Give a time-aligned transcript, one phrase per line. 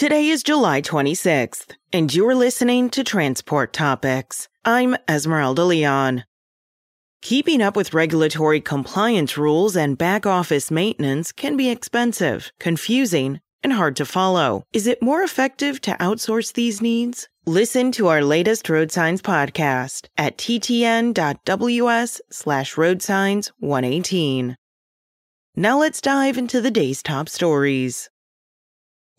[0.00, 4.48] Today is July 26th, and you're listening to Transport Topics.
[4.64, 6.24] I'm Esmeralda Leon.
[7.20, 13.74] Keeping up with regulatory compliance rules and back office maintenance can be expensive, confusing, and
[13.74, 14.64] hard to follow.
[14.72, 17.28] Is it more effective to outsource these needs?
[17.44, 24.56] Listen to our latest road signs podcast at ttn.ws slash road signs 118.
[25.56, 28.08] Now let's dive into the day's top stories.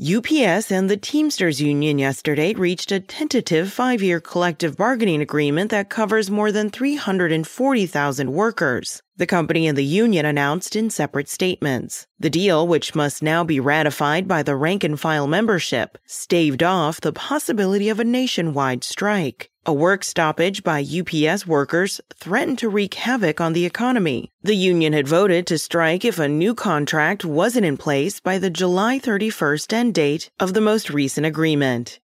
[0.00, 5.90] UPS and the Teamsters Union yesterday reached a tentative five year collective bargaining agreement that
[5.90, 9.02] covers more than 340,000 workers.
[9.18, 12.06] The company and the union announced in separate statements.
[12.18, 17.02] The deal, which must now be ratified by the rank and file membership, staved off
[17.02, 19.49] the possibility of a nationwide strike.
[19.66, 24.32] A work stoppage by UPS workers threatened to wreak havoc on the economy.
[24.42, 28.48] The union had voted to strike if a new contract wasn't in place by the
[28.48, 32.00] July 31st end date of the most recent agreement.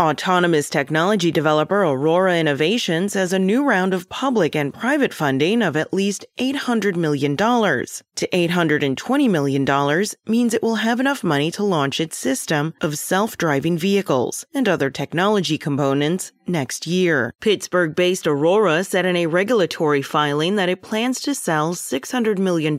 [0.00, 5.76] Autonomous technology developer Aurora Innovations has a new round of public and private funding of
[5.76, 11.98] at least $800 million to $820 million means it will have enough money to launch
[11.98, 17.32] its system of self-driving vehicles and other technology components next year.
[17.40, 22.76] Pittsburgh based Aurora said in a regulatory filing that it plans to sell $600 million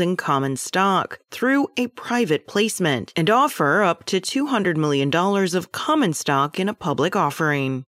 [0.00, 6.12] in common stock through a private placement and offer up to $200 million of common
[6.12, 7.84] stock in a public offering.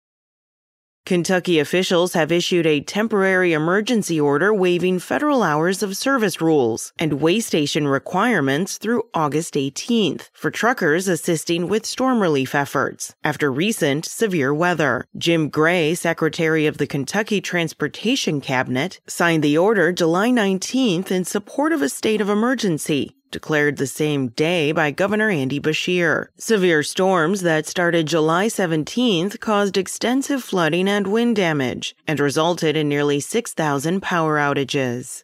[1.05, 7.22] Kentucky officials have issued a temporary emergency order waiving federal hours of service rules and
[7.22, 14.06] way station requirements through August 18th for truckers assisting with storm relief efforts after recent
[14.06, 15.06] severe weather.
[15.17, 21.73] Jim Gray, Secretary of the Kentucky Transportation Cabinet, signed the order July 19th in support
[21.73, 26.27] of a state of emergency declared the same day by Governor Andy Beshear.
[26.38, 32.88] Severe storms that started July 17th caused extensive flooding and wind damage and resulted in
[32.88, 35.23] nearly 6,000 power outages.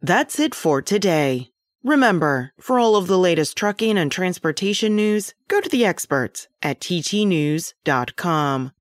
[0.00, 1.50] That's it for today.
[1.82, 6.78] Remember, for all of the latest trucking and transportation news, go to the experts at
[6.80, 8.72] ttnews.com.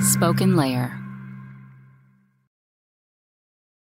[0.00, 0.98] Spoken Layer.